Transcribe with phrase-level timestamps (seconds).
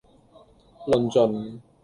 [0.87, 1.61] 論盡